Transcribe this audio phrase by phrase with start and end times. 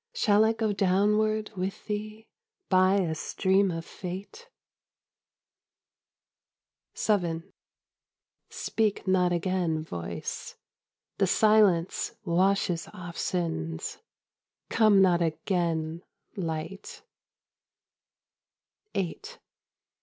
[0.15, 2.25] Shall I go downward with thee
[2.69, 4.49] By a stream of Fate?
[6.97, 7.43] VII,
[8.49, 10.55] Speak not again, Voice!
[11.19, 13.99] The silence washes off sins:
[14.71, 16.01] Come not again.
[16.35, 17.03] Light